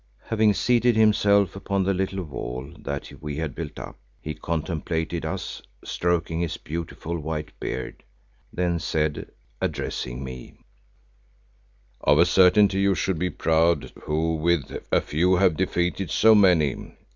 Having 0.23 0.55
seated 0.55 0.95
himself 0.95 1.55
upon 1.55 1.83
the 1.83 1.93
little 1.93 2.23
wall 2.23 2.73
that 2.79 3.11
we 3.21 3.35
had 3.35 3.53
built 3.53 3.77
up, 3.77 3.97
he 4.19 4.33
contemplated 4.33 5.27
us, 5.27 5.61
stroking 5.85 6.39
his 6.39 6.57
beautiful 6.57 7.19
white 7.19 7.51
beard, 7.59 8.01
then 8.51 8.79
said, 8.79 9.27
addressing 9.61 10.23
me, 10.23 10.55
"Of 12.03 12.17
a 12.17 12.25
certainty 12.25 12.79
you 12.79 12.95
should 12.95 13.19
be 13.19 13.29
proud 13.29 13.91
who 14.05 14.37
with 14.37 14.75
a 14.91 15.01
few 15.01 15.35
have 15.35 15.55
defeated 15.55 16.09
so 16.09 16.33
many. 16.33 16.95